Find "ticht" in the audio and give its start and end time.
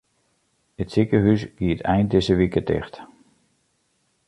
2.67-2.95